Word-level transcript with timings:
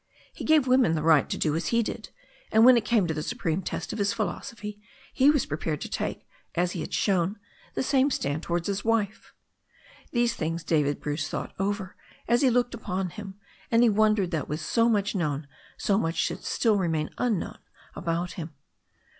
He 0.33 0.43
gave 0.43 0.65
women 0.65 0.95
the 0.95 1.03
right 1.03 1.29
to 1.29 1.37
do 1.37 1.55
as 1.55 1.67
he 1.67 1.83
did, 1.83 2.09
and 2.51 2.65
when 2.65 2.75
it 2.75 2.83
came 2.85 3.05
to 3.05 3.13
the 3.13 3.21
supreme 3.21 3.61
test 3.61 3.93
of 3.93 3.99
his 3.99 4.13
philosophy, 4.13 4.81
he 5.13 5.29
was 5.29 5.45
prepared 5.45 5.79
to 5.81 5.89
take, 5.89 6.25
as 6.55 6.71
he 6.71 6.81
had 6.81 6.91
shown, 6.91 7.37
the 7.75 7.83
same 7.83 8.09
stand 8.09 8.41
towards 8.41 8.65
his 8.65 8.83
wife. 8.83 9.35
These 10.11 10.33
things 10.33 10.63
David 10.63 11.01
Bruce 11.01 11.27
thought 11.29 11.53
over 11.59 11.95
as 12.27 12.41
he 12.41 12.49
looked 12.49 12.73
upon 12.73 13.11
him, 13.11 13.35
and 13.69 13.83
he 13.83 13.89
wondered 13.89 14.31
that 14.31 14.49
with 14.49 14.59
so 14.59 14.89
much 14.89 15.13
known 15.13 15.47
so 15.77 15.99
much 15.99 16.15
should 16.15 16.43
still 16.43 16.77
remain 16.77 17.11
unknown 17.19 17.59
about 17.95 18.31
him. 18.31 18.55